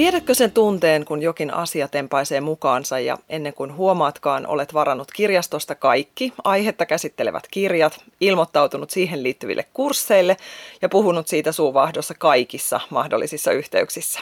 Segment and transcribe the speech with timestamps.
[0.00, 5.74] Tiedätkö sen tunteen, kun jokin asia tempaisee mukaansa ja ennen kuin huomaatkaan, olet varannut kirjastosta
[5.74, 10.36] kaikki aihetta käsittelevät kirjat, ilmoittautunut siihen liittyville kursseille
[10.82, 14.20] ja puhunut siitä suuvahdossa kaikissa mahdollisissa yhteyksissä.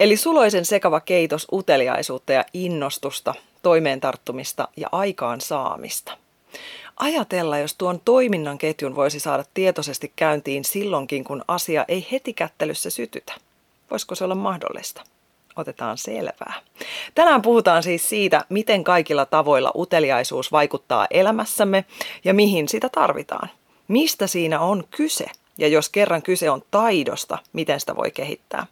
[0.00, 6.18] Eli suloisen sekava keitos uteliaisuutta ja innostusta, toimeen tarttumista ja aikaan saamista.
[6.96, 12.90] Ajatella, jos tuon toiminnan ketjun voisi saada tietoisesti käyntiin silloinkin, kun asia ei heti kättelyssä
[12.90, 13.32] sytytä.
[13.92, 15.02] Voisiko se olla mahdollista?
[15.56, 16.54] Otetaan selvää.
[17.14, 21.84] Tänään puhutaan siis siitä, miten kaikilla tavoilla uteliaisuus vaikuttaa elämässämme
[22.24, 23.48] ja mihin sitä tarvitaan.
[23.88, 25.26] Mistä siinä on kyse
[25.58, 28.66] ja jos kerran kyse on taidosta, miten sitä voi kehittää.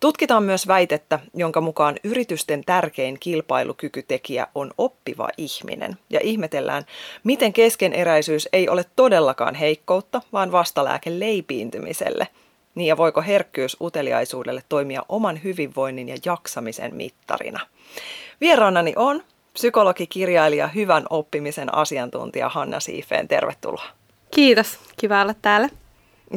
[0.00, 5.98] Tutkitaan myös väitettä, jonka mukaan yritysten tärkein kilpailukykytekijä on oppiva ihminen.
[6.10, 6.86] Ja ihmetellään,
[7.24, 12.28] miten keskeneräisyys ei ole todellakaan heikkoutta, vaan vastalääke leipiintymiselle–
[12.74, 17.60] niin ja voiko herkkyys uteliaisuudelle toimia oman hyvinvoinnin ja jaksamisen mittarina?
[18.40, 19.22] Vieraanani on
[19.52, 23.28] psykologi, kirjailija, hyvän oppimisen asiantuntija Hanna Siifeen.
[23.28, 23.84] Tervetuloa.
[24.34, 25.68] Kiitos, kiva olla täällä.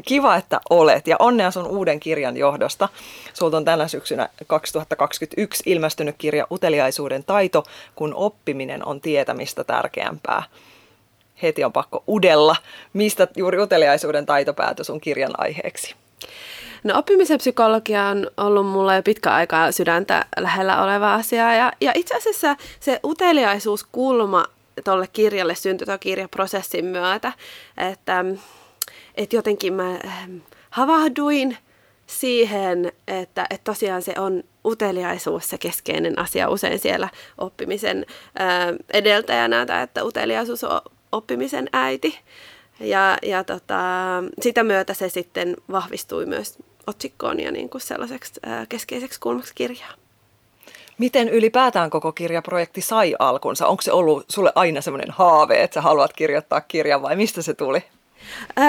[0.06, 2.90] Kiva, että olet ja onnea sun uuden kirjan johdosta.
[3.34, 7.64] Sulta on tänä syksynä 2021 ilmestynyt kirja Uteliaisuuden taito,
[7.96, 10.44] kun oppiminen on tietämistä tärkeämpää.
[11.42, 12.56] Heti on pakko udella,
[12.94, 15.96] mistä juuri uteliaisuuden taito päätyi sun kirjan aiheeksi.
[16.84, 21.92] No oppimisen psykologia on ollut mulla jo pitkä aikaa sydäntä lähellä oleva asia ja, ja
[21.96, 24.46] itse asiassa se uteliaisuuskulma
[24.84, 27.32] tuolle kirjalle syntyi tuon kirjaprosessin myötä,
[27.78, 28.26] että,
[29.16, 30.38] että jotenkin mä ähm,
[30.70, 31.58] havahduin
[32.08, 38.06] siihen, että, että tosiaan se on uteliaisuus se keskeinen asia usein siellä oppimisen
[38.42, 42.20] äh, edeltäjänä, tai että uteliaisuus on oppimisen äiti.
[42.80, 43.80] Ja, ja tota,
[44.42, 46.58] sitä myötä se sitten vahvistui myös
[46.88, 48.34] otsikkoon ja niin kuin sellaiseksi
[48.70, 49.94] keskeiseksi kulmaksi kirjaa.
[50.98, 53.68] Miten ylipäätään koko kirjaprojekti sai alkunsa?
[53.68, 57.54] Onko se ollut sulle aina semmoinen haave, että sä haluat kirjoittaa kirjan vai mistä se
[57.54, 57.84] tuli?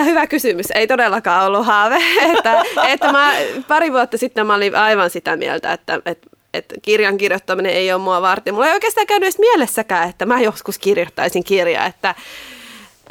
[0.05, 0.67] Hyvä kysymys.
[0.75, 1.99] Ei todellakaan ollut haave.
[2.37, 3.33] että, että mä,
[3.69, 8.03] pari vuotta sitten mä olin aivan sitä mieltä, että, että että kirjan kirjoittaminen ei ole
[8.03, 8.55] mua varten.
[8.55, 12.15] Mulla ei oikeastaan käynyt edes mielessäkään, että mä joskus kirjoittaisin kirjaa, että,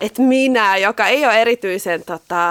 [0.01, 2.45] että minä, joka ei ole erityisen tota,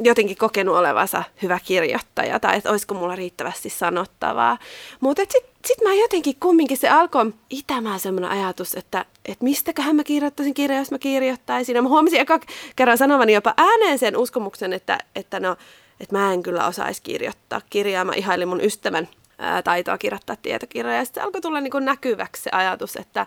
[0.00, 4.58] jotenkin kokenut olevansa hyvä kirjoittaja tai että olisiko mulla riittävästi sanottavaa.
[5.00, 10.04] Mutta sitten sit mä jotenkin kumminkin se alkoi itämään semmoinen ajatus, että, että mistäköhän mä
[10.04, 11.76] kirjoittaisin kirjaa, jos mä kirjoittaisin.
[11.76, 12.40] Ja mä huomasin eka
[12.76, 15.56] kerran sanovani jopa ääneen sen uskomuksen, että, että, no,
[16.00, 18.04] että mä en kyllä osaisi kirjoittaa kirjaa.
[18.04, 19.08] Mä ihailin mun ystävän
[19.38, 23.26] ää, taitoa kirjoittaa tietokirjaa ja sitten alkoi tulla niin näkyväksi se ajatus, että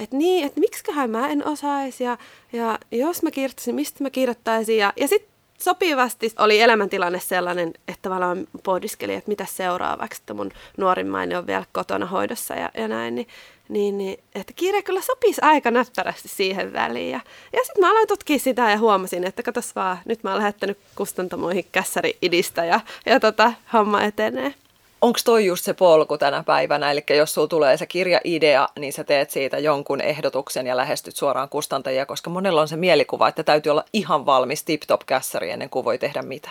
[0.00, 2.18] että niin, että miksiköhän mä en osaisi ja,
[2.52, 4.78] ja jos mä kirjoittaisin, mistä mä kirjoittaisin.
[4.78, 10.50] Ja, ja sitten sopivasti oli elämäntilanne sellainen, että tavallaan pohdiskeli, että mitä seuraavaksi, että mun
[10.76, 13.28] nuorimmainen on vielä kotona hoidossa ja, ja näin, niin,
[13.68, 17.10] niin, niin että kirja kyllä sopisi aika näppärästi siihen väliin.
[17.10, 17.20] Ja,
[17.52, 20.78] ja sitten mä aloin tutkia sitä ja huomasin, että katos vaan, nyt mä oon lähettänyt
[20.94, 24.54] kustantamoihin kässäri-idistä ja, ja tota, homma etenee
[25.02, 29.04] onko toi just se polku tänä päivänä, eli jos sulla tulee se kirjaidea, niin sä
[29.04, 33.70] teet siitä jonkun ehdotuksen ja lähestyt suoraan kustantajia, koska monella on se mielikuva, että täytyy
[33.70, 36.50] olla ihan valmis tip-top kässäri ennen kuin voi tehdä mitä.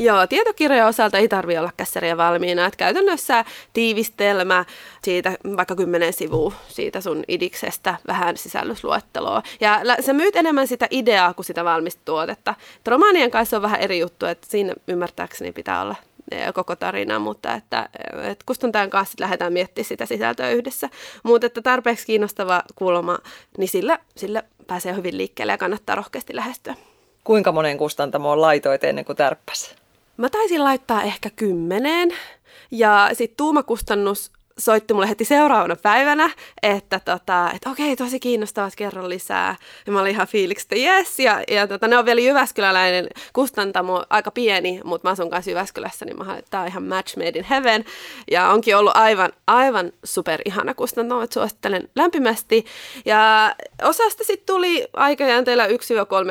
[0.00, 2.66] Joo, tietokirjojen osalta ei tarvitse olla kässäriä valmiina.
[2.66, 4.64] Että käytännössä tiivistelmä
[5.04, 9.42] siitä vaikka kymmenen sivua siitä sun idiksestä, vähän sisällysluetteloa.
[9.60, 12.54] Ja sä myyt enemmän sitä ideaa kuin sitä valmista tuotetta.
[12.86, 15.94] Romaanien kanssa on vähän eri juttu, että siinä ymmärtääkseni pitää olla
[16.54, 17.88] koko tarina, mutta että,
[18.22, 20.88] että kustantajan kanssa lähdetään miettimään sitä sisältöä yhdessä.
[21.22, 23.18] Mutta että tarpeeksi kiinnostava kulma,
[23.58, 26.74] niin sillä, sillä pääsee hyvin liikkeelle ja kannattaa rohkeasti lähestyä.
[27.24, 29.74] Kuinka monen kustantamoon laitoit ennen kuin tärppäs?
[30.16, 32.10] Mä taisin laittaa ehkä kymmeneen.
[32.70, 36.30] Ja sitten tuumakustannus soitti mulle heti seuraavana päivänä,
[36.62, 39.56] että, tota, että okei, tosi kiinnostavaa, kerro lisää.
[39.86, 41.18] Ja mä olin ihan fiiliksi, että yes.
[41.18, 46.04] Ja, ja tota, ne on vielä Jyväskyläläinen kustantamo, aika pieni, mutta mä asun kanssa Jyväskylässä,
[46.04, 47.84] niin mä tämä on ihan match made in heaven.
[48.30, 52.64] Ja onkin ollut aivan, aivan super ihana kustantamo, että suosittelen lämpimästi.
[53.04, 55.70] Ja osasta sitten tuli aikajänteellä 1-3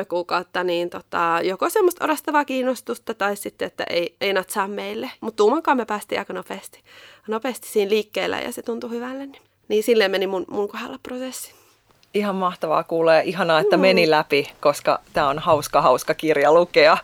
[0.08, 5.10] kuukautta, niin tota, joko semmoista orastavaa kiinnostusta tai sitten, että ei, ei natsaa meille.
[5.20, 6.82] Mutta tuumankaan me päästiin aika nopeasti
[7.28, 9.26] nopeasti siinä liikkeellä ja se tuntui hyvälle.
[9.26, 11.52] Niin, niin silleen meni mun, mun kohdalla prosessi.
[12.14, 13.22] Ihan mahtavaa kuulee.
[13.24, 16.96] Ihanaa, että meni läpi, koska tämä on hauska, hauska kirja lukea.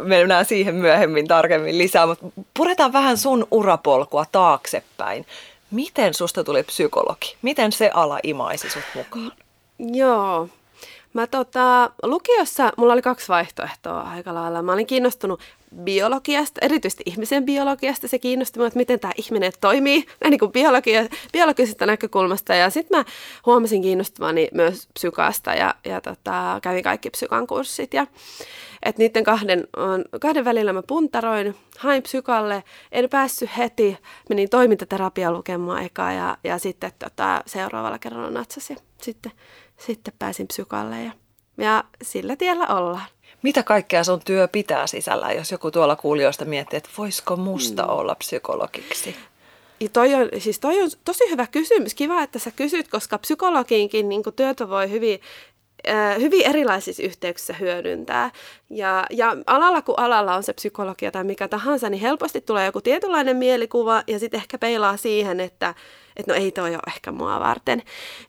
[0.00, 2.26] Mennään siihen myöhemmin tarkemmin lisää, mutta
[2.56, 5.26] puretaan vähän sun urapolkua taaksepäin.
[5.70, 7.36] Miten susta tuli psykologi?
[7.42, 9.32] Miten se ala imaisi sut mukaan?
[9.78, 10.48] Joo,
[11.12, 14.62] Mä tota, lukiossa mulla oli kaksi vaihtoehtoa aika lailla.
[14.62, 15.40] Mä olin kiinnostunut
[15.84, 18.08] biologiasta, erityisesti ihmisen biologiasta.
[18.08, 22.54] Se kiinnosti minua, että miten tämä ihminen toimii niin kuin biologia, biologisesta näkökulmasta.
[22.54, 23.04] Ja sitten mä
[23.46, 27.94] huomasin kiinnostavani myös psykaasta ja, ja tota, kävin kaikki psykan kurssit.
[27.94, 28.06] Ja,
[28.82, 29.68] että niiden kahden,
[30.20, 33.98] kahden välillä mä puntaroin, hain psykalle, en päässyt heti,
[34.28, 38.78] menin toimintaterapia lukemaan eka ja, ja sitten tota, seuraavalla kerralla natsasin.
[39.02, 39.32] Sitten,
[39.76, 41.12] sitten pääsin psykalle ja,
[41.58, 43.06] ja sillä tiellä ollaan.
[43.42, 47.88] Mitä kaikkea sun työ pitää sisällä, jos joku tuolla kuulijoista miettii, että voisiko musta mm.
[47.88, 49.16] olla psykologiksi?
[49.80, 51.94] Ja toi on, siis toi on tosi hyvä kysymys.
[51.94, 55.20] Kiva, että sä kysyt, koska psykologiinkin niin työtä voi hyvin
[56.20, 58.30] hyvin erilaisissa yhteyksissä hyödyntää.
[58.70, 62.80] Ja, ja alalla kuin alalla on se psykologia tai mikä tahansa, niin helposti tulee joku
[62.80, 65.74] tietynlainen mielikuva ja sitten ehkä peilaa siihen, että
[66.16, 67.82] että no ei toi ole ehkä mua varten.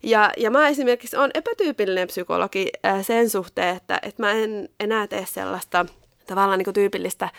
[0.04, 2.70] Ja, ja mä esimerkiksi on epätyypillinen psykologi
[3.02, 5.86] sen suhteen, että, että mä en enää tee sellaista
[6.28, 7.30] tavallaan niin kuin tyypillistä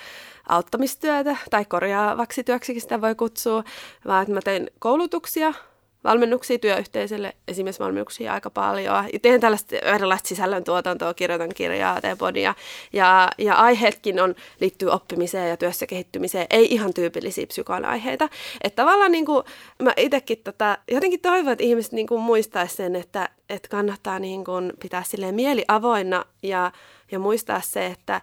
[0.49, 3.65] auttamistyötä tai korjaavaksi työksi sitä voi kutsua,
[4.07, 5.55] vaan että mä tein koulutuksia
[6.05, 9.05] valmennuksia työyhteisölle, esimerkiksi valmennuksia aika paljon.
[9.13, 12.55] Ja teen tällaista erilaista sisällöntuotantoa, kirjoitan kirjaa, teen podia.
[12.93, 18.29] Ja, ja aiheetkin on, liittyy oppimiseen ja työssä kehittymiseen, ei ihan tyypillisiä psykoan aiheita.
[18.65, 19.45] Että tavallaan niin kuin,
[19.83, 24.45] mä itsekin tota, jotenkin toivon, että ihmiset niin kuin muistaisi sen, että, että kannattaa niin
[24.45, 26.73] kuin pitää silleen mieli avoinna ja,
[27.13, 28.21] ja muistaa se, että,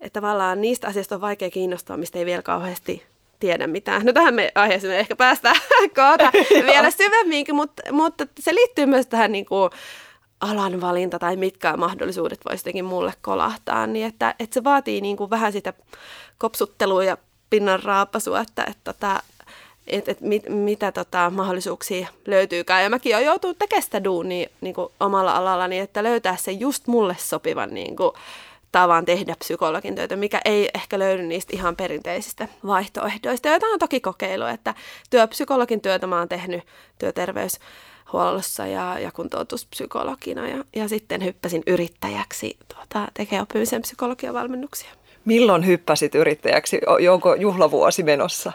[0.00, 3.11] että tavallaan niistä asioista on vaikea kiinnostua, mistä ei vielä kauheasti
[3.42, 4.04] tiedä mitään.
[4.04, 5.56] No tähän me aiheeseen ehkä päästään
[5.96, 6.30] kohta
[6.70, 9.70] vielä syvemminkin, mutta, mutta se liittyy myös tähän niin kuin
[10.40, 15.16] alan valinta tai mitkä mahdollisuudet voisi jotenkin mulle kolahtaa, niin että, että se vaatii niin
[15.16, 15.72] kuin vähän sitä
[16.38, 17.16] kopsuttelua ja
[17.50, 19.54] pinnan raapasua, että, että, tota, että,
[19.86, 22.82] että, että mit, mitä tota, mahdollisuuksia löytyykään.
[22.82, 26.86] Ja mäkin olen joutunut tekemään sitä duunia niin kuin omalla alallani, että löytää se just
[26.86, 28.12] mulle sopivan niin kuin,
[28.72, 34.00] tavan tehdä psykologin töitä, mikä ei ehkä löydy niistä ihan perinteisistä vaihtoehdoista, joita on toki
[34.00, 34.74] kokeilu, että
[35.10, 36.62] työpsykologin työtä mä oon tehnyt
[36.98, 44.90] työterveyshuollossa ja, ja kuntoutuspsykologina ja, ja sitten hyppäsin yrittäjäksi tuota, tekee oppimisen psykologian valmennuksia.
[45.24, 46.80] Milloin hyppäsit yrittäjäksi?
[47.12, 48.52] Onko juhlavuosi menossa?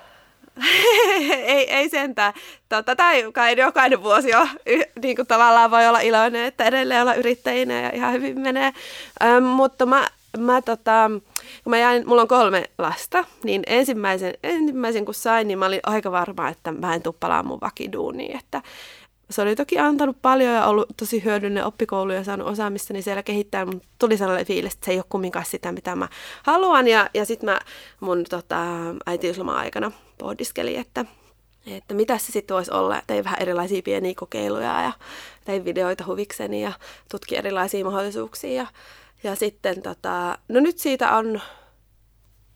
[1.32, 2.34] ei, ei sentään.
[2.70, 4.48] Tota, tai kai jokainen vuosi on
[5.02, 8.74] niin kuin tavallaan voi olla iloinen, että edelleen olla yrittäjinä ja ihan hyvin menee.
[9.24, 10.08] Ähm, mutta mä,
[10.38, 11.12] mä tota,
[11.64, 15.80] kun mä jäin, mulla on kolme lasta, niin ensimmäisen, ensimmäisen kun sain, niin mä olin
[15.84, 18.62] aika varma, että mä en tuppalaan mun vakiduuniin, että
[19.30, 23.24] se oli toki antanut paljon ja ollut tosi hyödyllinen oppikoulu ja saanut osaamista niin siellä
[23.24, 26.08] kehittää, mutta tuli sellainen fiilis, että se ei ole kumminkaan sitä, mitä mä
[26.44, 26.88] haluan.
[26.88, 27.60] Ja, ja sitten mä
[28.00, 28.66] mun tota,
[29.06, 31.06] äitiysloma-aikana pohdiskelin, että,
[31.68, 33.02] että mitä se sitten voisi olla.
[33.08, 34.92] Tein vähän erilaisia pieniä kokeiluja ja
[35.46, 36.72] tein videoita huvikseni ja
[37.12, 38.52] tutkin erilaisia mahdollisuuksia.
[38.52, 38.68] Ja,
[39.24, 41.42] ja sitten, tota, no nyt siitä on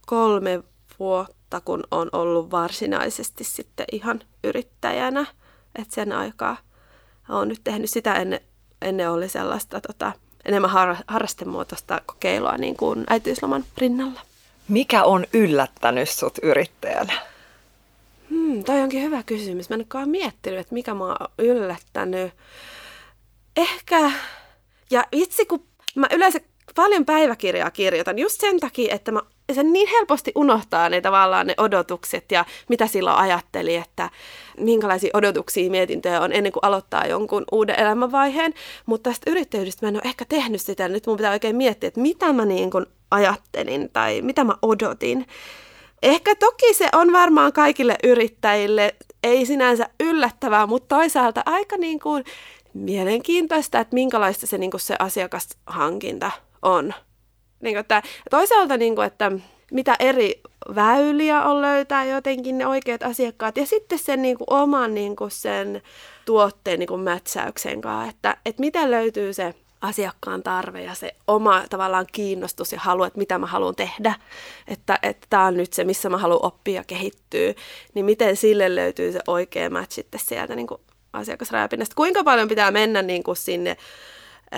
[0.05, 0.63] kolme
[0.99, 5.25] vuotta, kun on ollut varsinaisesti sitten ihan yrittäjänä.
[5.75, 6.57] Että sen aikaa
[7.29, 8.39] olen nyt tehnyt sitä ennen,
[8.81, 10.11] ennen oli sellaista tota,
[10.45, 14.21] enemmän har, harrastemuotoista kokeilua niin kuin äitiysloman rinnalla.
[14.67, 17.13] Mikä on yllättänyt sut yrittäjänä?
[18.31, 19.69] Hmm, toi onkin hyvä kysymys.
[19.69, 22.33] Mä en ole miettinyt, että mikä mä oon yllättänyt.
[23.57, 24.11] Ehkä,
[24.91, 26.39] ja itse kun mä yleensä
[26.75, 29.21] paljon päiväkirjaa kirjoitan just sen takia, että mä
[29.53, 34.09] se niin helposti unohtaa ne tavallaan ne odotukset ja mitä silloin ajatteli, että
[34.57, 38.53] minkälaisia odotuksia mietintöjä on ennen kuin aloittaa jonkun uuden elämänvaiheen.
[38.85, 40.87] Mutta tästä yrittäjyydestä mä en ole ehkä tehnyt sitä.
[40.87, 45.25] Nyt mun pitää oikein miettiä, että mitä mä niin kuin ajattelin tai mitä mä odotin.
[46.03, 52.23] Ehkä toki se on varmaan kaikille yrittäjille ei sinänsä yllättävää, mutta toisaalta aika niin kuin
[52.73, 56.31] mielenkiintoista, että minkälaista se, niin kuin se asiakashankinta
[56.61, 56.93] on.
[57.61, 59.31] Niin kuin, että toisaalta, niin kuin, että
[59.71, 60.41] mitä eri
[60.75, 65.31] väyliä on löytää jotenkin ne oikeat asiakkaat ja sitten sen niin kuin oman niin kuin
[65.31, 65.81] sen
[66.25, 71.63] tuotteen niin kuin mätsäyksen kanssa, että, että miten löytyy se asiakkaan tarve ja se oma
[71.69, 74.13] tavallaan kiinnostus ja halu, että mitä mä haluan tehdä,
[74.67, 77.53] että, tämä on nyt se, missä mä haluan oppia ja kehittyä,
[77.93, 80.81] niin miten sille löytyy se oikea match sitten sieltä niin kuin
[81.13, 81.95] asiakasrajapinnasta.
[81.95, 83.77] Kuinka paljon pitää mennä niin kuin sinne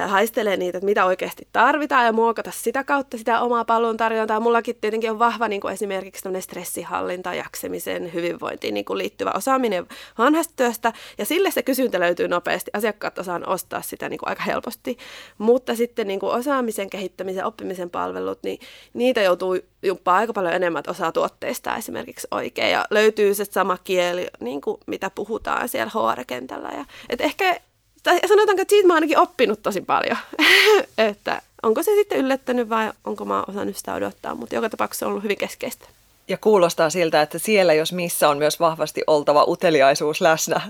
[0.08, 4.40] haistelee niitä, että mitä oikeasti tarvitaan ja muokata sitä kautta sitä omaa palveluntarjontaa.
[4.40, 10.54] Mullakin tietenkin on vahva niin kuin esimerkiksi stressihallinta, jaksemisen, hyvinvointiin niin kuin liittyvä osaaminen vanhasta
[10.56, 12.72] työstä ja sille se kysyntä löytyy nopeasti.
[12.74, 14.98] Asiakkaat osaan ostaa sitä niin kuin aika helposti,
[15.38, 18.60] mutta sitten niin kuin osaamisen kehittämisen, oppimisen palvelut, niin
[18.94, 23.78] niitä joutuu jumppaa aika paljon enemmän, että osaa tuotteista esimerkiksi oikein ja löytyy se sama
[23.84, 26.70] kieli, niin kuin mitä puhutaan siellä HR-kentällä.
[26.78, 27.60] Ja, et ehkä
[28.04, 30.18] tai sanotaanko, että siitä mä oon ainakin oppinut tosi paljon.
[30.98, 35.10] että onko se sitten yllättänyt vai onko mä osannut sitä odottaa, mutta joka tapauksessa on
[35.10, 35.88] ollut hyvin keskeistä.
[36.28, 40.62] Ja kuulostaa siltä, että siellä jos missä on myös vahvasti oltava uteliaisuus läsnä,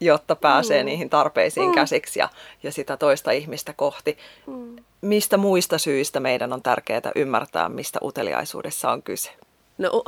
[0.00, 0.86] jotta pääsee mm.
[0.86, 1.74] niihin tarpeisiin mm.
[1.74, 2.28] käsiksi ja,
[2.62, 4.18] ja sitä toista ihmistä kohti.
[4.46, 4.76] Mm.
[5.00, 9.30] Mistä muista syistä meidän on tärkeää ymmärtää, mistä uteliaisuudessa on kyse?
[9.78, 10.02] No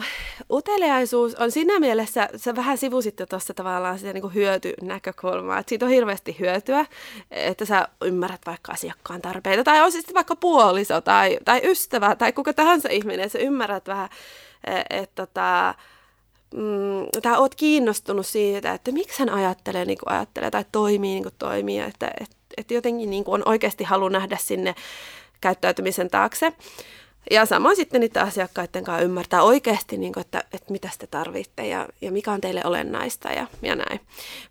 [0.50, 5.86] uteliaisuus on siinä mielessä, sä vähän sivusit jo tuossa tavallaan sitä niin hyötynäkökulmaa, että siitä
[5.86, 6.86] on hirveästi hyötyä,
[7.30, 12.32] että sä ymmärrät vaikka asiakkaan tarpeita, tai on sitten vaikka puoliso tai, tai ystävä tai
[12.32, 14.08] kuka tahansa ihminen, että sä ymmärrät vähän,
[14.64, 15.74] että et, tota,
[16.54, 21.22] mm, tai oot kiinnostunut siitä, että miksi hän ajattelee niin kuin ajattelee tai toimii niin
[21.22, 24.74] kuin toimii, että et, et jotenkin niin kuin on oikeasti halu nähdä sinne
[25.40, 26.52] käyttäytymisen taakse.
[27.30, 31.66] Ja samoin sitten niiden asiakkaiden kanssa ymmärtää oikeasti, niin kuin, että, että mitä te tarvitte
[31.66, 34.00] ja, ja mikä on teille olennaista ja, ja näin.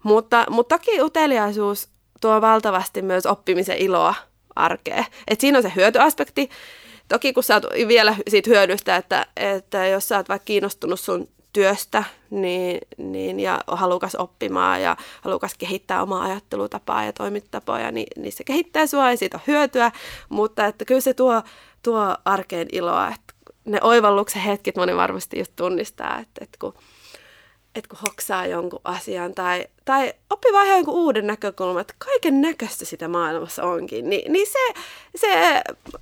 [0.03, 1.89] Mutta, mutta toki uteliaisuus
[2.21, 4.15] tuo valtavasti myös oppimisen iloa
[4.55, 5.05] arkeen.
[5.27, 6.49] Et siinä on se hyötyaspekti.
[7.07, 11.27] Toki kun sä oot vielä siitä hyödystä, että, että jos sä oot vaikka kiinnostunut sun
[11.53, 18.31] työstä niin, niin, ja halukas oppimaan ja halukas kehittää omaa ajattelutapaa ja toimintatapoja, niin, niin
[18.31, 19.91] se kehittää sua ja siitä on hyötyä,
[20.29, 21.41] mutta että kyllä se tuo
[21.83, 23.07] tuo arkeen iloa.
[23.07, 23.33] Että
[23.65, 26.74] ne oivalluksen hetket moni varmasti just tunnistaa, että, että kun,
[27.75, 32.86] että kun hoksaa jonkun asian tai, tai oppii vaan jonkun uuden näkökulman, että kaiken näköistä
[32.86, 34.81] sitä maailmassa onkin, niin, niin se,
[35.15, 35.62] se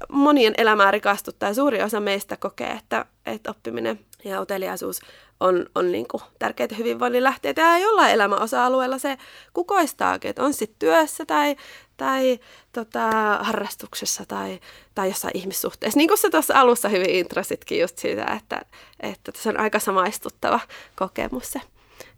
[0.09, 4.99] monien elämää rikastuttaa ja suuri osa meistä kokee, että, että oppiminen ja uteliaisuus
[5.39, 7.61] on, on niin kuin tärkeitä hyvinvoinnin lähteitä.
[7.61, 9.17] Ja jollain elämäosa-alueella se
[9.53, 11.55] kukoistaakin, että on sitten työssä tai,
[11.97, 12.39] tai
[12.71, 13.09] tota,
[13.41, 14.59] harrastuksessa tai,
[14.95, 15.97] tai jossain ihmissuhteessa.
[15.97, 18.61] Niin kuin sä tuossa alussa hyvin intrasitkin just siitä, että,
[18.99, 20.59] että se on aika samaistuttava
[20.95, 21.61] kokemus se,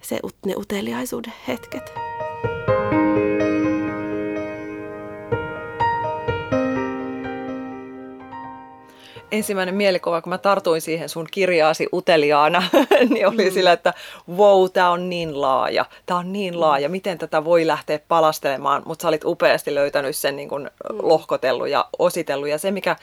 [0.02, 1.94] se ne uteliaisuuden hetket.
[9.32, 12.64] Ensimmäinen mielikuva, kun mä tartuin siihen sun kirjaasi uteliaana,
[13.10, 13.52] niin oli mm.
[13.52, 13.94] sillä, että
[14.38, 16.60] wow, tämä on niin laaja, tämä on niin mm.
[16.60, 20.98] laaja, miten tätä voi lähteä palastelemaan, mutta sä olit upeasti löytänyt sen niin kuin mm.
[21.02, 22.50] lohkotellut ja ositellut.
[22.50, 22.96] Ja se, mikä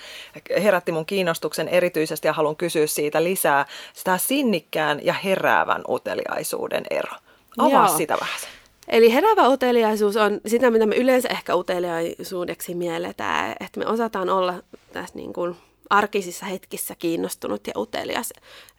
[0.62, 7.12] herätti mun kiinnostuksen erityisesti ja haluan kysyä siitä lisää, sitä sinnikkään ja heräävän uteliaisuuden ero.
[7.59, 7.97] Avaa Joo.
[7.97, 8.40] sitä vähän.
[8.88, 14.54] Eli heräävä uteliaisuus on sitä, mitä me yleensä ehkä uteliaisuudeksi mielletään, että me osataan olla
[14.92, 15.56] tässä niin kuin
[15.90, 18.33] arkisissa hetkissä kiinnostunut ja utelias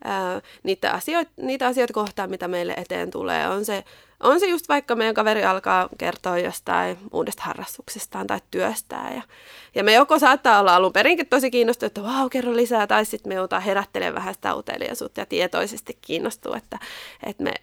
[0.04, 3.48] ää, niitä, asioita, niitä asioita kohtaan, mitä meille eteen tulee.
[3.48, 3.84] On se,
[4.20, 9.16] on se just vaikka meidän kaveri alkaa kertoa jostain uudesta harrastuksestaan tai työstään.
[9.16, 9.22] Ja,
[9.76, 13.30] ja me joko saattaa olla alun perinkin tosi kiinnostunut, että vau, kerro lisää, tai sitten
[13.30, 16.80] me joudutaan herättelemään vähän sitä uteliaisuutta ja tietoisesti kiinnostuu, että,
[17.24, 17.54] että me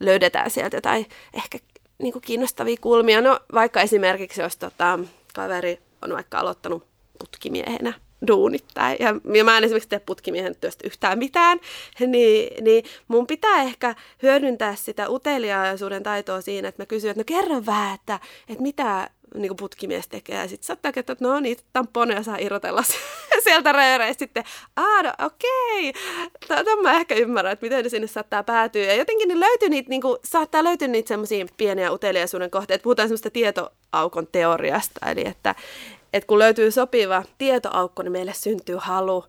[0.00, 1.58] löydetään sieltä jotain ehkä
[1.98, 3.20] niin kuin kiinnostavia kulmia.
[3.20, 4.98] No vaikka esimerkiksi, jos tota,
[5.34, 6.86] kaveri on vaikka aloittanut
[7.18, 7.92] putkimiehenä
[8.26, 8.90] duunittaa.
[8.90, 11.60] Ja, ja mä en esimerkiksi tee putkimiehen työstä yhtään mitään,
[12.06, 17.40] niin, niin mun pitää ehkä hyödyntää sitä uteliaisuuden taitoa siinä, että mä kysyn, että no
[17.40, 20.36] kerro vähän, että, että mitä niin putkimies tekee.
[20.36, 22.82] Ja sitten saattaa että no niitä tamponeja saa irrotella
[23.44, 24.18] sieltä rööreistä.
[24.18, 24.44] Sitten,
[24.76, 25.92] aah, no okei.
[26.48, 28.82] Tämä mä ehkä ymmärrän, että miten ne sinne saattaa päätyä.
[28.82, 32.82] Ja jotenkin ne löytyy niitä, niin kuin, saattaa löytyä niitä semmoisia pieniä uteliaisuuden kohteita.
[32.82, 35.54] Puhutaan semmoista tietoaukon teoriasta, eli että,
[36.12, 39.24] että kun löytyy sopiva tietoaukko, niin meille syntyy halu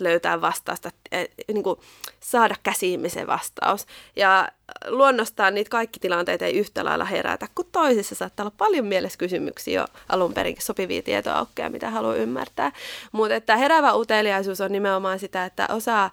[0.00, 1.80] löytää vastausta, eh, niin kuin
[2.20, 3.86] saada käsiimme se vastaus.
[4.16, 4.48] Ja
[4.88, 9.80] luonnostaan niitä kaikki tilanteet ei yhtä lailla herätä, kun toisissa saattaa olla paljon mielessä kysymyksiä
[9.80, 12.72] jo alun perin sopivia tietoaukkoja, mitä haluaa ymmärtää.
[13.12, 16.10] Mutta että heräävä uteliaisuus on nimenomaan sitä, että osaa,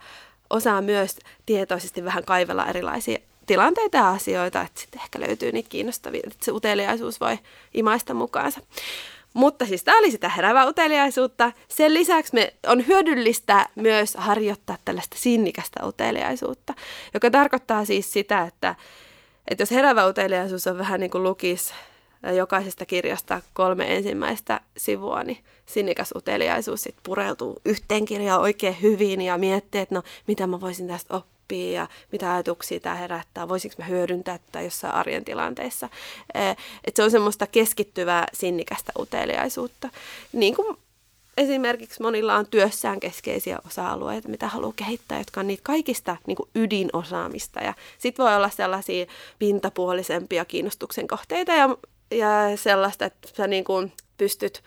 [0.49, 6.21] osaa myös tietoisesti vähän kaivella erilaisia tilanteita ja asioita, että sitten ehkä löytyy niitä kiinnostavia,
[6.23, 7.39] että se uteliaisuus voi
[7.73, 8.61] imaista mukaansa.
[9.33, 11.51] Mutta siis tämä oli sitä herävää uteliaisuutta.
[11.67, 16.73] Sen lisäksi me on hyödyllistä myös harjoittaa tällaista sinnikästä uteliaisuutta,
[17.13, 18.75] joka tarkoittaa siis sitä, että,
[19.47, 21.73] että jos herävä uteliaisuus on vähän niin kuin lukis
[22.35, 29.37] jokaisesta kirjasta kolme ensimmäistä sivua, niin sinnikäs uteliaisuus sit pureutuu yhteen kirjaan oikein hyvin ja
[29.37, 33.85] miettii, että no mitä mä voisin tästä oppia ja mitä ajatuksia tämä herättää, voisinko mä
[33.85, 35.89] hyödyntää tätä jossain arjen tilanteessa.
[36.33, 39.89] Että se on semmoista keskittyvää sinnikästä uteliaisuutta.
[40.33, 40.77] Niin kuin
[41.37, 46.49] esimerkiksi monilla on työssään keskeisiä osa-alueita, mitä haluaa kehittää, jotka on niitä kaikista niin kuin
[46.55, 47.59] ydinosaamista.
[47.59, 49.05] Ja sitten voi olla sellaisia
[49.39, 51.69] pintapuolisempia kiinnostuksen kohteita ja,
[52.11, 54.63] ja sellaista, että sä niin kuin pystyt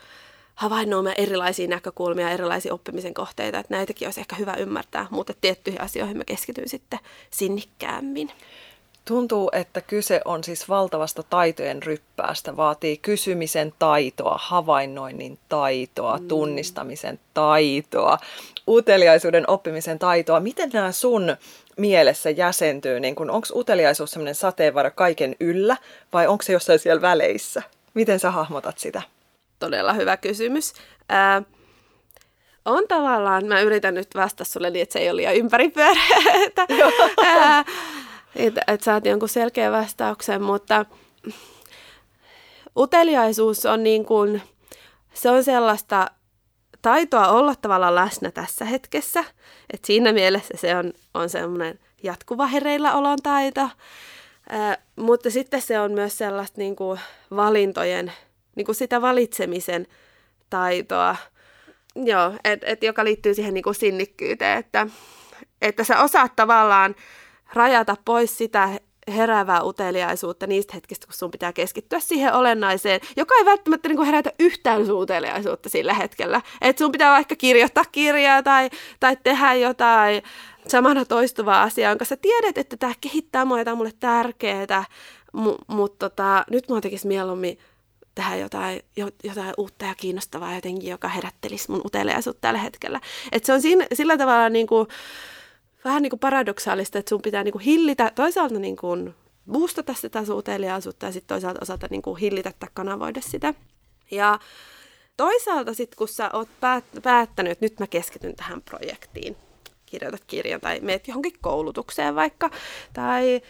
[0.54, 6.16] havainnoimaan erilaisia näkökulmia, erilaisia oppimisen kohteita, että näitäkin olisi ehkä hyvä ymmärtää, mutta tiettyihin asioihin
[6.16, 6.98] mä keskityn sitten
[7.30, 8.30] sinnikkäämmin.
[9.04, 12.56] Tuntuu, että kyse on siis valtavasta taitojen ryppäästä.
[12.56, 16.28] Vaatii kysymisen taitoa, havainnoinnin taitoa, mm.
[16.28, 18.18] tunnistamisen taitoa,
[18.68, 20.40] uteliaisuuden oppimisen taitoa.
[20.40, 21.36] Miten nämä sun
[21.76, 23.00] mielessä jäsentyy?
[23.00, 25.76] Niin onko uteliaisuus sellainen sateenvara kaiken yllä
[26.12, 27.62] vai onko se jossain siellä väleissä?
[27.94, 29.02] Miten sä hahmotat sitä?
[29.58, 30.72] Todella hyvä kysymys.
[31.08, 31.42] Ää,
[32.64, 36.66] on tavallaan, mä yritän nyt vastata sulle niin, että se ei ole liian ympäripyöreä, että,
[38.36, 40.86] että, että saat jonkun selkeän vastauksen, mutta
[42.76, 44.42] uteliaisuus on niin kuin,
[45.14, 46.10] se on sellaista
[46.82, 49.24] taitoa olla tavallaan läsnä tässä hetkessä,
[49.72, 53.68] että siinä mielessä se on, on semmoinen jatkuva hereillä olon taito,
[54.48, 57.00] Ää, mutta sitten se on myös sellaista niin kuin
[57.36, 58.12] valintojen
[58.56, 59.86] niin kuin sitä valitsemisen
[60.50, 61.16] taitoa,
[61.96, 64.86] joo, et, et, joka liittyy siihen niin kuin sinnikkyyteen, että,
[65.62, 66.94] että sä osaat tavallaan
[67.54, 68.68] rajata pois sitä
[69.08, 74.06] heräävää uteliaisuutta niistä hetkistä, kun sun pitää keskittyä siihen olennaiseen, joka ei välttämättä niin kuin
[74.06, 76.42] herätä yhtään sun uteliaisuutta sillä hetkellä.
[76.60, 78.70] Että sun pitää vaikka kirjoittaa kirjaa tai,
[79.00, 80.22] tai tehdä jotain
[80.68, 84.84] samana toistuvaa asiaa, jonka sä tiedät, että tämä kehittää mua ja tämä on mulle tärkeää,
[85.66, 87.58] mutta tota, nyt mua tekisi mieluummin
[88.14, 88.82] tehdä jotain,
[89.24, 93.00] jotain uutta ja kiinnostavaa jotenkin, joka herättelisi mun uteliaisuutta tällä hetkellä.
[93.32, 94.88] Et se on siinä, sillä tavalla niin kuin,
[95.84, 99.14] vähän niin kuin paradoksaalista, että sun pitää niin kuin hillitä, toisaalta niin kuin
[99.52, 103.54] boostata sitä sun uteliaisuutta ja sitten toisaalta osata niin kuin hillitä tai kanavoida sitä.
[104.10, 104.38] Ja
[105.16, 109.36] toisaalta sitten, kun sä oot päät- päättänyt, että nyt mä keskityn tähän projektiin,
[109.86, 112.50] kirjoitat kirjan tai meet johonkin koulutukseen vaikka,
[112.92, 113.40] tai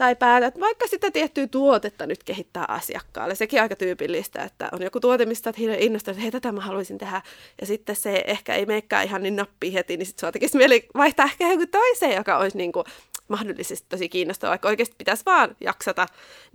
[0.00, 3.34] tai päätät vaikka sitä tiettyä tuotetta nyt kehittää asiakkaalle.
[3.34, 6.60] Sekin on aika tyypillistä, että on joku tuote, mistä olet innostunut, että hei, tätä mä
[6.60, 7.22] haluaisin tehdä.
[7.60, 10.86] Ja sitten se ehkä ei meikään ihan niin nappia heti, niin sitten sua tekisi mieli
[10.96, 12.84] vaihtaa ehkä joku toiseen, joka olisi niin kuin
[13.30, 16.06] mahdollisesti tosi kiinnostavaa, vaikka oikeasti pitäisi vaan jaksata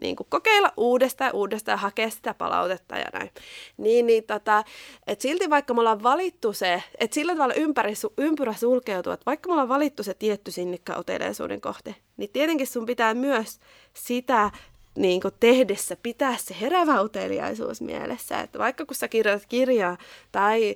[0.02, 3.32] niin kuin kokeilla uudestaan ja uudestaan hakea sitä palautetta ja näin.
[3.78, 4.64] Niin, niin tota,
[5.08, 9.48] että silti vaikka me ollaan valittu se, että sillä tavalla ympäri, ympyrä sulkeutuu, että vaikka
[9.48, 13.60] me ollaan valittu se tietty sinnikkä uteliaisuuden kohte, niin tietenkin sun pitää myös
[13.94, 14.52] sitä
[14.98, 18.42] niin kuin tehdessä pitää se herävä uteliaisuus mielessä.
[18.42, 19.98] Että vaikka kun sä kirjoitat kirjaa
[20.32, 20.76] tai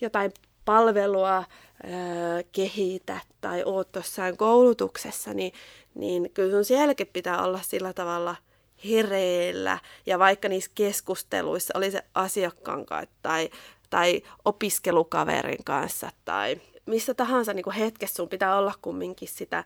[0.00, 0.32] jotain
[0.68, 1.44] palvelua,
[2.52, 5.52] kehitä tai oot tuossaan koulutuksessa, niin,
[5.94, 8.36] niin kyllä sun sielläkin pitää olla sillä tavalla
[8.90, 9.78] hereillä.
[10.06, 13.50] Ja vaikka niissä keskusteluissa oli se asiakkaan kanssa tai,
[13.90, 19.64] tai opiskelukaverin kanssa tai missä tahansa niin hetkessä sun pitää olla kumminkin sitä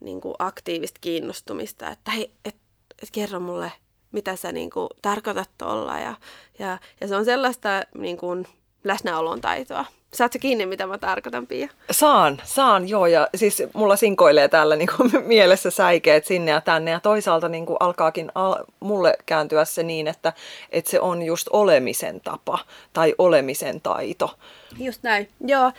[0.00, 2.56] niin kuin aktiivista kiinnostumista, että hei, et,
[3.02, 3.72] et kerro mulle,
[4.12, 5.98] mitä sä niin kuin tarkoitat tuolla.
[5.98, 6.14] Ja,
[6.58, 8.46] ja, ja se on sellaista niin kuin
[8.84, 9.84] läsnäolon taitoa.
[10.16, 11.68] Saat se kiinni, mitä mä tarkoitan, Pia?
[11.90, 13.06] Saan, saan, joo.
[13.06, 16.90] Ja siis mulla sinkoilee täällä niin kuin mielessä säikeet sinne ja tänne.
[16.90, 20.32] Ja toisaalta niin kuin alkaakin al- mulle kääntyä se niin, että,
[20.70, 22.58] että se on just olemisen tapa
[22.92, 24.34] tai olemisen taito.
[24.78, 25.72] Just näin, joo.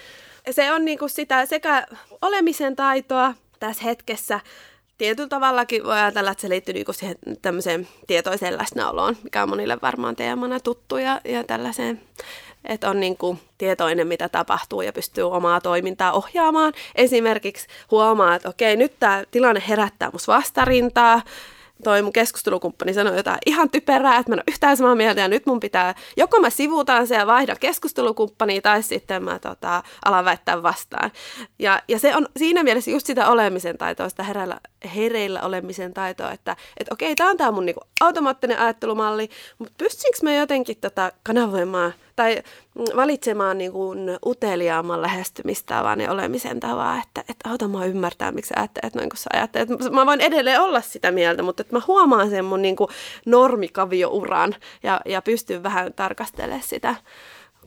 [0.52, 1.88] Se on niin kuin sitä sekä
[2.21, 4.39] olemisen taitoa tässä hetkessä,
[4.97, 9.78] tietyllä tavallakin voi ajatella, että se liittyy niinku siihen tämmöiseen tietoiseen läsnäoloon, mikä on monille
[9.82, 12.02] varmaan teemana tuttu ja, ja tällaiseen
[12.67, 16.73] että on niin kuin tietoinen, mitä tapahtuu ja pystyy omaa toimintaa ohjaamaan.
[16.95, 21.21] Esimerkiksi huomaa, että okei, nyt tämä tilanne herättää musta vastarintaa,
[21.84, 25.27] toi mun keskustelukumppani sanoi jotain ihan typerää, että mä en ole yhtään samaa mieltä ja
[25.27, 30.25] nyt mun pitää, joko mä sivuutan se ja vaihdan keskustelukumppania tai sitten mä tota, alan
[30.25, 31.12] väittää vastaan.
[31.60, 34.60] Ja, ja se on siinä mielessä just sitä olemisen taitoa, sitä hereillä,
[34.95, 40.17] hereillä olemisen taitoa, että et okei, tämä on tämä mun niinku automaattinen ajattelumalli, mutta pystynkö
[40.23, 42.43] mä jotenkin tota kanavoimaan tai
[42.95, 48.56] valitsemaan niin kuin uteliaamman lähestymistavan ja olemisen tavan, että, että auta mua ymmärtää, miksi sä
[48.58, 49.69] ajattelet noin kuin sä ajattelet.
[49.91, 52.89] Mä voin edelleen olla sitä mieltä, mutta että mä huomaan sen mun niin kuin
[53.25, 56.95] normikaviouran ja, ja pystyn vähän tarkastelemaan sitä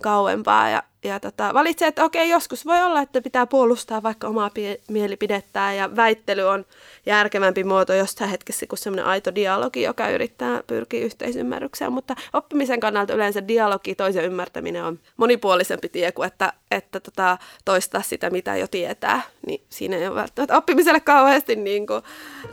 [0.01, 4.49] kauempaa ja, ja tota, valitsee, että okei, joskus voi olla, että pitää puolustaa vaikka omaa
[4.49, 6.65] pie- mielipidettään ja väittely on
[7.07, 13.15] järkevämpi muoto jostain hetkessä kuin semmoinen aito dialogi, joka yrittää pyrkiä yhteisymmärrykseen, mutta oppimisen kannalta
[13.15, 18.67] yleensä dialogi, toisen ymmärtäminen on monipuolisempi tie kuin että, että tota, toistaa sitä, mitä jo
[18.67, 22.03] tietää, niin siinä ei ole välttämättä oppimiselle kauheasti niin kuin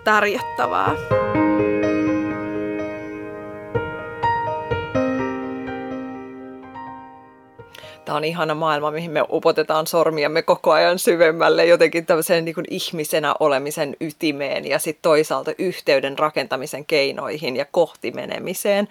[0.04, 1.47] tarjottavaa.
[8.08, 12.66] Tämä on ihana maailma, mihin me upotetaan sormiamme koko ajan syvemmälle jotenkin tämmöiseen niin kuin
[12.70, 18.88] ihmisenä olemisen ytimeen ja sitten toisaalta yhteyden rakentamisen keinoihin ja kohti menemiseen.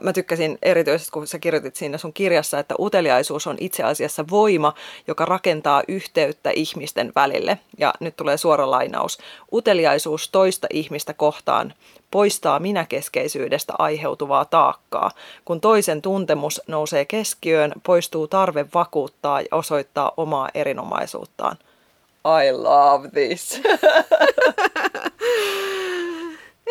[0.00, 4.74] Mä tykkäsin erityisesti, kun sä kirjoitit siinä sun kirjassa, että uteliaisuus on itse asiassa voima,
[5.06, 7.58] joka rakentaa yhteyttä ihmisten välille.
[7.78, 9.18] Ja nyt tulee suora lainaus.
[9.52, 11.74] Uteliaisuus toista ihmistä kohtaan
[12.10, 15.10] poistaa minäkeskeisyydestä aiheutuvaa taakkaa.
[15.44, 21.56] Kun toisen tuntemus nousee keskiöön, poistuu tarve vakuuttaa ja osoittaa omaa erinomaisuuttaan.
[22.26, 23.62] I love this.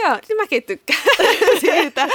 [0.04, 1.00] Joo, niin mäkin tykkään
[1.62, 2.08] siitä.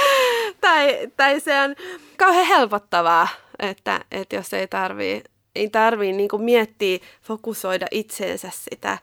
[0.61, 1.75] tai, tai se on
[2.17, 3.27] kauhean helpottavaa,
[3.59, 5.23] että, että jos ei tarvii,
[5.55, 8.97] ei tarvii niin miettiä, fokusoida itseensä sitä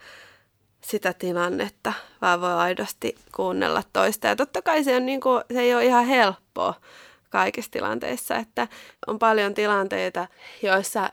[0.90, 4.26] sitä tilannetta, vaan voi aidosti kuunnella toista.
[4.26, 6.74] Ja totta kai se, on niin kuin, se ei ole ihan helppoa
[7.30, 8.68] kaikissa tilanteissa, että
[9.06, 10.28] on paljon tilanteita,
[10.62, 11.10] joissa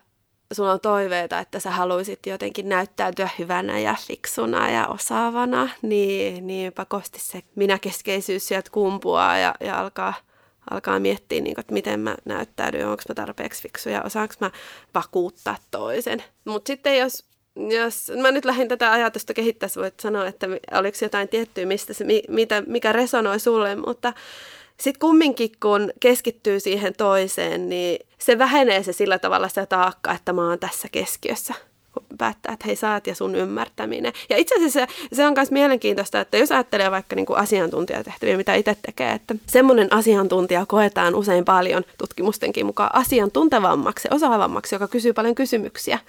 [0.53, 6.73] sulla on toiveita, että sä haluaisit jotenkin näyttäytyä hyvänä ja fiksuna ja osaavana, niin, niin
[6.73, 10.13] pakosti se minäkeskeisyys sieltä kumpuaa ja, ja alkaa,
[10.71, 14.51] alkaa miettiä, niin kuin, että miten mä näyttäydyn, onko mä tarpeeksi fiksu ja osaanko mä
[14.93, 16.23] vakuuttaa toisen.
[16.45, 21.27] Mutta sitten jos jos mä nyt lähdin tätä ajatusta kehittää, voit sanoa, että oliko jotain
[21.27, 24.13] tiettyä, mistä se, mitä, mikä resonoi sulle, mutta
[24.79, 30.33] sitten kumminkin, kun keskittyy siihen toiseen, niin se vähenee se sillä tavalla se taakka, että
[30.33, 31.53] mä oon tässä keskiössä
[32.17, 34.13] päättää, että hei saat ja sun ymmärtäminen.
[34.29, 38.37] Ja itse asiassa se, se on myös mielenkiintoista, että jos ajattelee vaikka niin kuin asiantuntijatehtäviä,
[38.37, 45.13] mitä itse tekee, että semmoinen asiantuntija koetaan usein paljon tutkimustenkin mukaan asiantuntevammaksi, osaavammaksi, joka kysyy
[45.13, 45.99] paljon kysymyksiä,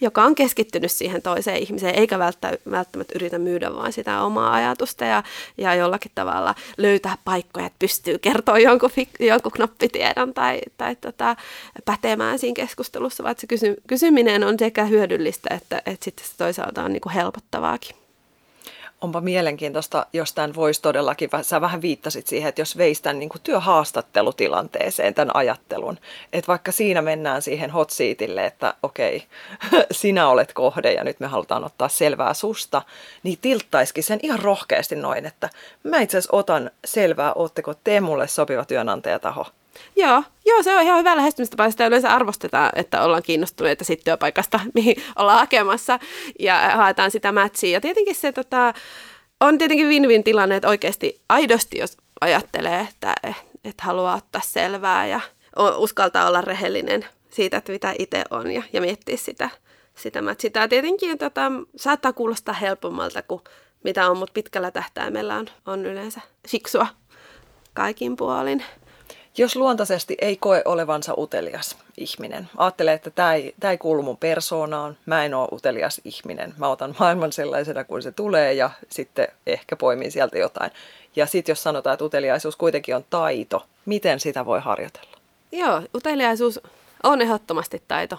[0.00, 5.22] joka on keskittynyt siihen toiseen ihmiseen, eikä välttämättä yritä myydä vaan sitä omaa ajatusta ja,
[5.58, 11.36] ja jollakin tavalla löytää paikkoja, että pystyy kertoa jonkun, jonkun knoppitiedon tai, tai tota,
[11.84, 16.32] pätemään siinä keskustelussa, vaan se kysy, kysyminen on sekä hyödyllistä hyödyllistä, että, että sitten se
[16.36, 17.96] toisaalta on niin helpottavaakin.
[19.00, 23.30] Onpa mielenkiintoista, jos tämän voisi todellakin, sä vähän viittasit siihen, että jos veisi tämän niin
[23.42, 25.98] työhaastattelutilanteeseen, tämän ajattelun,
[26.32, 29.24] että vaikka siinä mennään siihen hot seatille, että okei,
[29.90, 32.82] sinä olet kohde ja nyt me halutaan ottaa selvää susta,
[33.22, 35.50] niin tilttaisikin sen ihan rohkeasti noin, että
[35.82, 39.46] mä itse asiassa otan selvää, ootteko te mulle sopiva työnantajataho,
[39.96, 41.70] Joo, joo, se on ihan hyvä lähestymistapa.
[41.70, 45.98] Sitä yleensä arvostetaan, että ollaan kiinnostuneita siitä työpaikasta, mihin ollaan hakemassa
[46.38, 47.70] ja haetaan sitä matchia.
[47.70, 48.74] Ja tietenkin se tota,
[49.40, 53.14] on tietenkin win-win tilanne, että oikeasti aidosti, jos ajattelee, että,
[53.64, 55.20] että haluaa ottaa selvää ja
[55.76, 59.50] uskaltaa olla rehellinen siitä, että mitä itse on ja, ja miettiä sitä,
[59.94, 60.22] sitä.
[60.52, 63.42] Tämä tietenkin tota, saattaa kuulostaa helpommalta kuin
[63.84, 66.86] mitä on, mutta pitkällä tähtäimellä on, on yleensä fiksua
[67.74, 68.64] kaikin puolin.
[69.38, 74.16] Jos luontaisesti ei koe olevansa utelias ihminen, ajattelee, että tämä ei, tämä ei kuulu mun
[74.16, 79.28] persoonaan, mä en ole utelias ihminen, mä otan maailman sellaisena kuin se tulee ja sitten
[79.46, 80.70] ehkä poimin sieltä jotain.
[81.16, 85.18] Ja sitten jos sanotaan, että uteliaisuus kuitenkin on taito, miten sitä voi harjoitella?
[85.52, 86.60] Joo, uteliaisuus
[87.02, 88.18] on ehdottomasti taito.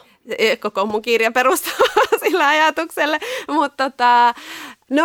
[0.61, 1.87] Koko mun kirja perustuu
[2.23, 3.19] sillä ajatukselle.
[3.47, 4.33] Mutta tota,
[4.89, 5.03] no,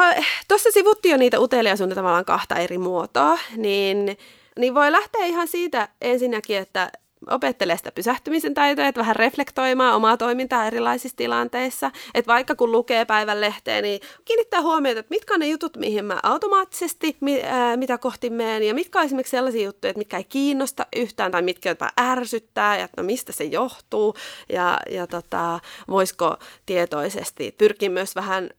[0.49, 4.19] tuossa sivuttiin jo niitä uteliaisuuden tavallaan kahta eri muotoa, niin
[4.61, 6.93] niin voi lähteä ihan siitä ensinnäkin, että
[7.31, 11.91] opettelee sitä pysähtymisen taitoa, että vähän reflektoimaan omaa toimintaa erilaisissa tilanteissa.
[12.15, 16.05] Että vaikka kun lukee päivän lehteen, niin kiinnittää huomiota, että mitkä on ne jutut, mihin
[16.05, 20.25] mä automaattisesti, ää, mitä kohti menen, ja mitkä on esimerkiksi sellaisia juttuja, että mitkä ei
[20.25, 24.15] kiinnosta yhtään, tai mitkä jopa ärsyttää, ja että no mistä se johtuu,
[24.53, 28.51] ja, ja tota, voisiko tietoisesti pyrkiä myös vähän,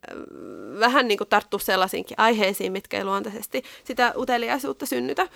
[0.79, 5.27] vähän niin kuin tarttua sellaisiinkin aiheisiin, mitkä ei luontaisesti sitä uteliaisuutta synnytä.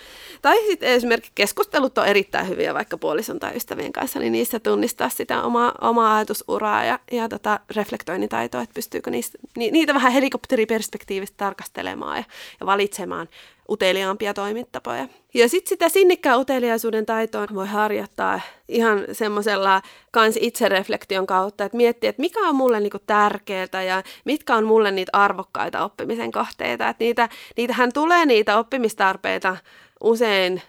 [0.41, 4.59] Tai sitten esimerkiksi keskustelut on erittäin hyviä, vaikka puolella puolison tai ystävien kanssa, niin niissä
[4.59, 9.93] tunnistaa sitä omaa, omaa ajatusuraa ja, ja tota reflektoinnin taitoa, että pystyykö niistä, ni, niitä
[9.93, 12.23] vähän helikopteriperspektiivistä tarkastelemaan ja,
[12.59, 13.27] ja valitsemaan
[13.69, 15.07] uteliaampia toimintatapoja.
[15.33, 22.09] Ja sitten sitä sinnikkää uteliaisuuden taitoa voi harjoittaa ihan semmoisella kans itsereflektion kautta, että miettiä,
[22.09, 26.89] että mikä on mulle niinku tärkeää ja mitkä on mulle niitä arvokkaita oppimisen kohteita.
[26.89, 29.57] Että niitä, niitähän tulee niitä oppimistarpeita
[30.03, 30.61] usein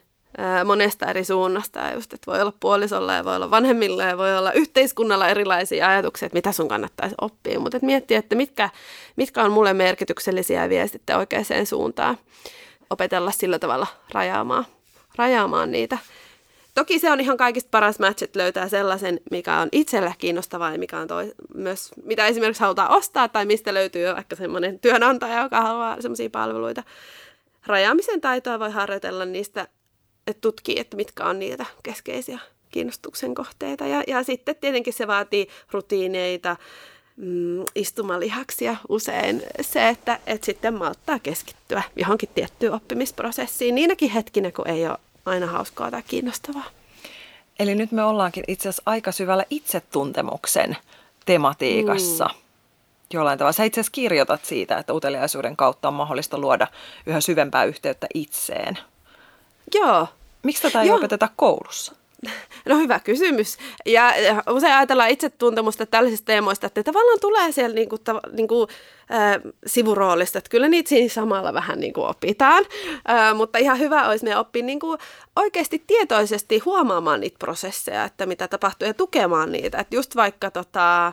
[0.64, 1.80] monesta eri suunnasta.
[1.80, 5.88] Ja just, että voi olla puolisolla ja voi olla vanhemmilla ja voi olla yhteiskunnalla erilaisia
[5.88, 7.60] ajatuksia, että mitä sun kannattaisi oppia.
[7.60, 8.70] Mutta että miettiä, että mitkä,
[9.16, 12.18] mitkä on mulle merkityksellisiä ja sitten oikeaan suuntaan.
[12.90, 14.66] Opetella sillä tavalla rajaamaan,
[15.16, 15.98] rajaamaan niitä.
[16.74, 20.78] Toki se on ihan kaikista paras match, että löytää sellaisen, mikä on itselle kiinnostavaa ja
[20.78, 25.60] mikä on toi, myös, mitä esimerkiksi halutaan ostaa tai mistä löytyy vaikka semmoinen työnantaja, joka
[25.60, 26.82] haluaa semmoisia palveluita.
[27.66, 29.68] Rajaamisen taitoa voi harjoitella niistä
[30.26, 32.38] että tutkii, että mitkä on niitä keskeisiä
[32.70, 33.86] kiinnostuksen kohteita.
[33.86, 36.56] Ja, ja sitten tietenkin se vaatii rutiineita,
[37.16, 44.68] mm, istumalihaksia usein se, että, että sitten malttaa keskittyä johonkin tiettyyn oppimisprosessiin niinäkin hetkinä, kun
[44.68, 46.64] ei ole aina hauskaa tai kiinnostavaa.
[47.58, 50.76] Eli nyt me ollaankin itse asiassa aika syvällä itsetuntemuksen
[51.26, 52.24] tematiikassa.
[52.24, 52.40] Mm.
[53.12, 53.52] Jollain tavalla.
[53.52, 56.66] Sä itse asiassa kirjoitat siitä, että uteliaisuuden kautta on mahdollista luoda
[57.06, 58.78] yhä syvempää yhteyttä itseen.
[59.74, 60.06] Joo.
[60.42, 60.96] Miksi tätä ei Joo.
[60.96, 61.92] opeteta koulussa?
[62.68, 63.58] No hyvä kysymys.
[63.86, 64.12] Ja
[64.50, 68.68] usein ajatellaan itsetuntemusta tällaisista teemoista, että tavallaan tulee siellä niinku, ta, niinku,
[69.12, 72.64] äh, sivuroolista, että kyllä niitä siinä samalla vähän niinku opitaan.
[73.10, 74.98] Äh, mutta ihan hyvä olisi me oppia niinku
[75.36, 79.78] oikeasti tietoisesti huomaamaan niitä prosesseja, että mitä tapahtuu ja tukemaan niitä.
[79.78, 81.12] Että just vaikka tota,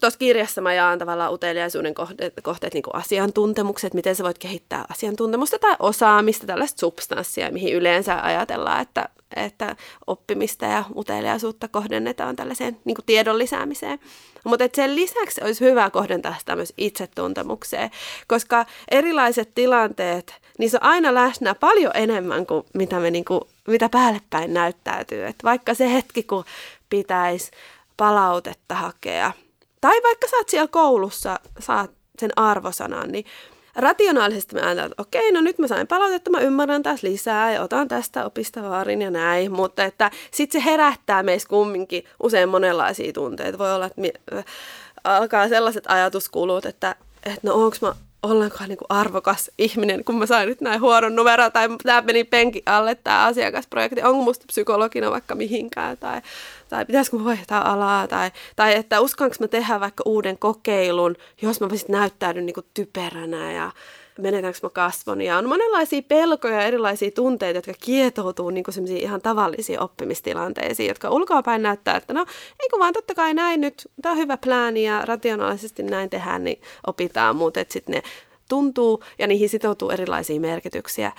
[0.00, 5.58] Tuossa kirjassa mä jaan tavallaan uteliaisuuden kohteet, kohteet niin asiantuntemukset, miten sä voit kehittää asiantuntemusta
[5.58, 12.96] tai osaamista, tällaista substanssia, mihin yleensä ajatellaan, että, että oppimista ja uteliaisuutta kohdennetaan tällaiseen niin
[13.06, 13.98] tiedon lisäämiseen.
[14.44, 17.90] Mutta sen lisäksi olisi hyvä kohdentaa sitä myös itsetuntemukseen,
[18.26, 23.88] koska erilaiset tilanteet, niissä on aina läsnä paljon enemmän kuin mitä, me niin kuin, mitä
[23.88, 25.26] päälle päin näyttäytyy.
[25.26, 26.44] Et vaikka se hetki, kun
[26.90, 27.50] pitäisi
[27.96, 29.32] palautetta hakea–
[29.80, 33.24] tai vaikka sä oot siellä koulussa, saat sen arvosanan, niin
[33.76, 37.62] rationaalisesti me ajatellaan, että okei, no nyt mä sain palautetta, mä ymmärrän taas lisää ja
[37.62, 43.12] otan tästä opista vaarin ja näin, mutta että sitten se herättää meissä kumminkin usein monenlaisia
[43.12, 43.58] tunteita.
[43.58, 44.44] Voi olla, että
[45.04, 50.26] alkaa sellaiset ajatuskulut, että, että no onko mä ollenkaan niin kuin arvokas ihminen, kun mä
[50.26, 55.10] sain nyt näin huoron numero, tai tämä meni penki alle tämä asiakasprojekti, onko musta psykologina
[55.10, 56.20] vaikka mihinkään, tai,
[56.68, 61.60] tai pitäisikö mä vaihtaa alaa, tai, tai että uskallanko mä tehdä vaikka uuden kokeilun, jos
[61.60, 63.70] mä sitten näyttäydyn niin kuin typeränä ja
[64.18, 65.24] menetäänkö mä kasvoni.
[65.26, 71.10] Ja on monenlaisia pelkoja ja erilaisia tunteita, jotka kietoutuu niin kuin ihan tavallisiin oppimistilanteisiin, jotka
[71.10, 72.26] ulkoapäin näyttää, että no
[72.62, 76.60] eikö vaan totta kai näin nyt, tämä on hyvä plääni ja rationaalisesti näin tehdään, niin
[76.86, 78.02] opitaan, mutta sitten ne
[78.48, 81.12] tuntuu ja niihin sitoutuu erilaisia merkityksiä.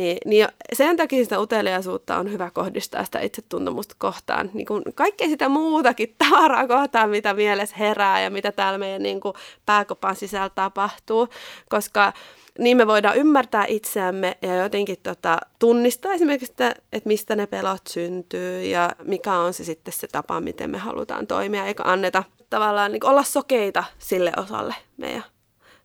[0.00, 4.50] Niin, niin sen takia sitä uteliaisuutta on hyvä kohdistaa sitä itsetuntemusta kohtaan.
[4.54, 9.20] Niin kuin kaikkea sitä muutakin tavaraa kohtaan, mitä mielessä herää ja mitä täällä meidän niin
[9.20, 9.34] kuin
[9.66, 11.28] pääkopan sisällä tapahtuu.
[11.68, 12.12] Koska
[12.58, 17.86] niin me voidaan ymmärtää itseämme ja jotenkin tota, tunnistaa esimerkiksi, että, että mistä ne pelot
[17.88, 22.92] syntyy ja mikä on se sitten se tapa, miten me halutaan toimia, eikä anneta tavallaan
[22.92, 25.24] niin olla sokeita sille osalle meidän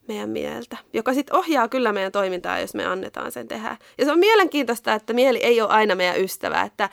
[0.08, 3.78] meidän mieltä, joka sitten ohjaa kyllä meidän toimintaa, jos me annetaan sen tehdä.
[3.98, 6.90] Ja se on mielenkiintoista, että mieli ei ole aina meidän ystävä, että,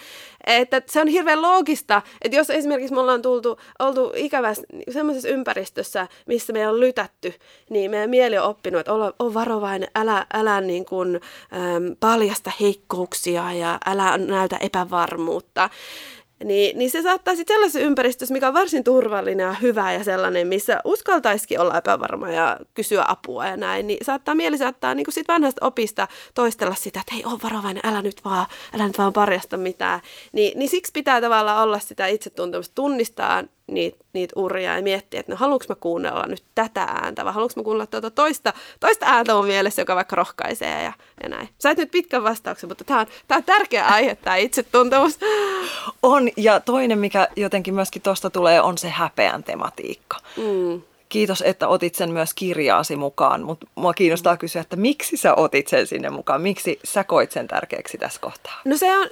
[0.47, 6.09] että se on hirveän loogista, että jos esimerkiksi me ollaan tultu, oltu ikävässä semmoisessa ympäristössä,
[6.27, 7.35] missä me on lytätty,
[7.71, 11.15] niin meidän mieli on oppinut, että ole, ole varovainen, älä, älä niin kuin,
[11.53, 15.71] äm, paljasta heikkouksia ja älä näytä epävarmuutta
[16.45, 20.47] niin, niin se saattaa sitten sellaisessa ympäristössä, mikä on varsin turvallinen ja hyvä ja sellainen,
[20.47, 25.29] missä uskaltaisikin olla epävarma ja kysyä apua ja näin, niin saattaa mieli saattaa niin sit
[25.29, 29.57] vanhasta opista toistella sitä, että hei, ole varovainen, älä nyt vaan, älä nyt vaan parjasta
[29.57, 30.01] mitään.
[30.33, 35.33] Ni, niin siksi pitää tavallaan olla sitä itsetuntemusta, tunnistaa niitä, niitä uria ja miettiä, että
[35.33, 39.35] no haluanko mä kuunnella nyt tätä ääntä vai haluanko mä kuunnella tuota toista, toista ääntä
[39.35, 41.49] mun mielessä, joka vaikka rohkaisee ja, ja näin.
[41.59, 45.19] Sait nyt pitkän vastauksen, mutta tämä on, tää on tärkeä aihe, tämä itsetuntemus.
[46.03, 50.17] On, ja toinen, mikä jotenkin myöskin tuosta tulee, on se häpeän tematiikka.
[50.37, 50.83] Mm.
[51.13, 55.69] Kiitos, että otit sen myös kirjaasi mukaan, mutta mua kiinnostaa kysyä, että miksi sä otit
[55.69, 56.43] sen sinne mukaan?
[56.43, 58.61] Miksi sä koit sen tärkeäksi tässä kohtaa?
[58.65, 59.09] No se on,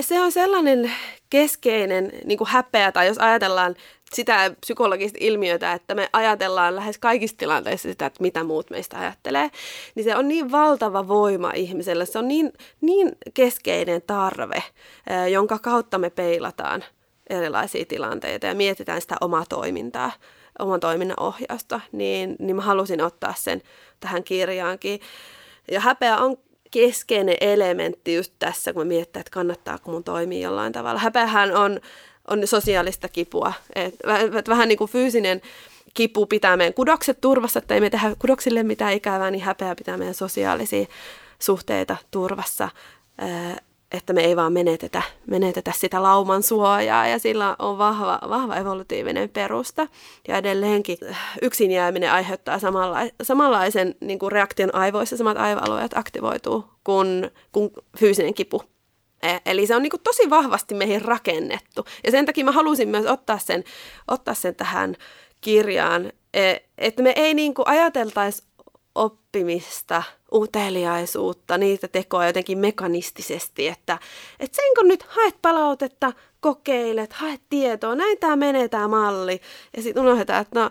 [0.00, 0.92] se on sellainen
[1.30, 3.74] keskeinen niin kuin häpeä, tai jos ajatellaan
[4.12, 9.50] sitä psykologista ilmiötä, että me ajatellaan lähes kaikissa tilanteissa sitä, että mitä muut meistä ajattelee,
[9.94, 12.06] niin se on niin valtava voima ihmiselle.
[12.06, 14.62] Se on niin, niin keskeinen tarve,
[15.30, 16.84] jonka kautta me peilataan
[17.30, 20.12] erilaisia tilanteita ja mietitään sitä omaa toimintaa,
[20.58, 23.62] oman toiminnan ohjausta, niin, niin mä halusin ottaa sen
[24.00, 25.00] tähän kirjaankin.
[25.70, 26.36] Ja häpeä on
[26.70, 31.00] keskeinen elementti just tässä, kun me mietitään, että kannattaako mun toimia jollain tavalla.
[31.00, 31.80] Häpeähän on,
[32.28, 33.52] on sosiaalista kipua.
[33.74, 33.94] Et,
[34.38, 35.40] et vähän niin kuin fyysinen
[35.94, 39.96] kipu pitää meidän kudokset turvassa, että ei me tehdä kudoksille mitään ikävää, niin häpeä pitää
[39.96, 40.86] meidän sosiaalisia
[41.38, 42.68] suhteita turvassa
[43.92, 49.28] että me ei vaan menetetä, menetetä sitä lauman suojaa ja sillä on vahva, vahva evolutiivinen
[49.28, 49.86] perusta.
[50.28, 50.98] Ja edelleenkin
[51.42, 58.34] yksin jääminen aiheuttaa samanla, samanlaisen niin kuin reaktion aivoissa, samat aivoalueet aktivoituu kuin, kuin fyysinen
[58.34, 58.62] kipu.
[59.22, 61.84] E, eli se on niin kuin tosi vahvasti meihin rakennettu.
[62.04, 63.64] Ja sen takia mä halusin myös ottaa sen,
[64.08, 64.96] ottaa sen tähän
[65.40, 68.42] kirjaan, e, että me ei niin kuin ajateltaisi
[68.98, 73.98] oppimista, uteliaisuutta, niitä tekoa jotenkin mekanistisesti, että,
[74.40, 79.40] että sen kun nyt haet palautetta, kokeilet, haet tietoa, näin tämä menee tämä malli.
[79.76, 80.70] Ja sitten unohdetaan, että no,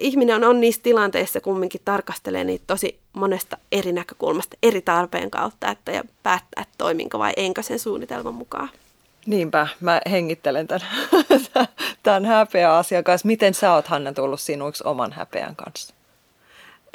[0.00, 5.70] ihminen on, on niissä tilanteissa kumminkin tarkastelee niitä tosi monesta eri näkökulmasta, eri tarpeen kautta,
[5.70, 8.70] että ja päättää, että toiminko vai enkö sen suunnitelman mukaan.
[9.26, 10.86] Niinpä, mä hengittelen tämän,
[12.02, 13.26] tämän häpeä asian kanssa.
[13.26, 15.94] Miten sä oot, Hanna, tullut sinuiksi oman häpeän kanssa?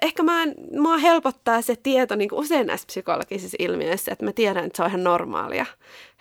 [0.02, 0.56] Ehkä mä en,
[1.02, 4.90] helpottaa se tieto niin kuin usein näissä psykologisissa ilmiöissä, että mä tiedän, että se on
[4.90, 5.66] ihan normaalia.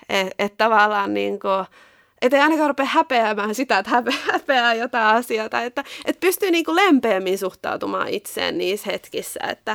[0.09, 1.67] Että et tavallaan niin kuin,
[2.23, 3.91] että ei ainakaan rupea häpeämään sitä, että
[4.33, 5.63] häpeää, jotain asioita.
[5.63, 9.73] Että, että pystyy niin kuin lempeämmin suhtautumaan itseen niissä hetkissä, että,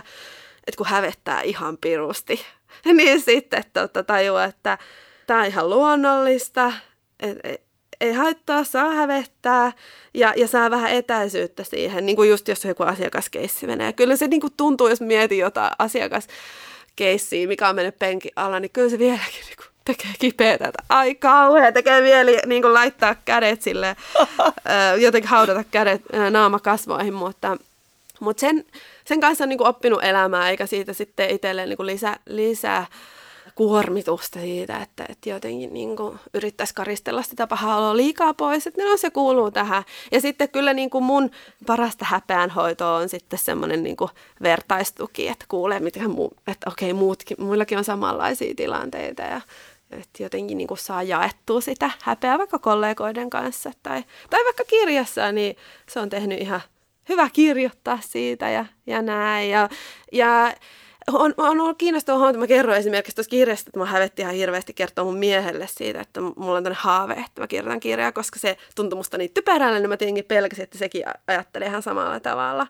[0.67, 2.41] että kun hävettää ihan pirusti,
[2.85, 4.77] niin sitten että tajua, että
[5.27, 6.73] tämä on ihan luonnollista,
[7.19, 7.68] että
[8.01, 9.71] ei haittaa, saa hävettää
[10.13, 13.93] ja, ja saa vähän etäisyyttä siihen, niin kuin just jos joku asiakaskeissi menee.
[13.93, 18.71] Kyllä se niin kuin tuntuu, jos mietin jotain asiakaskeissiä, mikä on mennyt penkin alla, niin
[18.71, 23.15] kyllä se vieläkin niin kuin tekee kipeätä, että ai kauhean, tekee mieli niin kuin laittaa
[23.25, 23.95] kädet sille,
[25.05, 27.57] jotenkin haudata kädet naama kasvoihin, mutta,
[28.19, 28.65] mutta sen,
[29.05, 32.85] sen kanssa on niin kuin oppinut elämää, eikä siitä sitten itselleen niin kuin lisä, lisää
[33.59, 38.83] kuormitusta siitä, että, että jotenkin niin kuin yrittäisi karistella sitä pahaa oloa liikaa pois, että
[38.83, 39.83] no se kuuluu tähän.
[40.11, 41.31] Ja sitten kyllä niin kuin mun
[41.65, 47.37] parasta häpeänhoitoa on sitten semmoinen niin kuin vertaistuki, että kuulee, mitä muu, että okei, muutkin,
[47.39, 49.41] muillakin on samanlaisia tilanteita ja
[49.91, 55.31] että jotenkin niin kuin saa jaettua sitä häpeää vaikka kollegoiden kanssa tai, tai vaikka kirjassa,
[55.31, 55.55] niin
[55.89, 56.61] se on tehnyt ihan
[57.09, 59.49] hyvä kirjoittaa siitä ja, ja näin.
[59.49, 59.69] Ja,
[60.11, 60.53] ja
[61.13, 64.73] on, on ollut kiinnostava huomata, mä kerroin esimerkiksi tuossa kirjasta, että mä hävetti ihan hirveästi
[64.73, 68.57] kertoa mun miehelle siitä, että mulla on tämmöinen haave, että mä kirjoitan kirjaa, koska se
[68.75, 72.67] tuntui musta niin typerällä, niin mä tietenkin pelkäsin, että sekin ajattelee ihan samalla tavalla.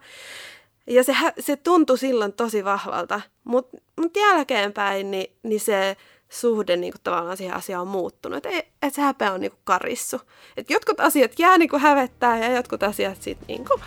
[0.87, 5.97] Ja se, se tuntui silloin tosi vahvalta, mutta mut jälkeenpäin niin, niin se
[6.29, 8.45] suhde niin kuin tavallaan siihen asiaan on muuttunut.
[8.45, 10.21] Että et, se häpeä on niin kuin karissu.
[10.57, 13.81] Et jotkut asiat jää niin kuin hävettää ja jotkut asiat sitten niin kuin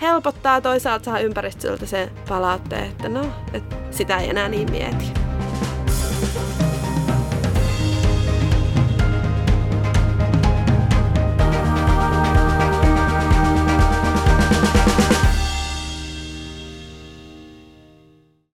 [0.00, 0.60] helpottaa.
[0.60, 5.04] Toisaalta saa ympäristöltä sen palautteen, että no, et sitä ei enää niin mieti.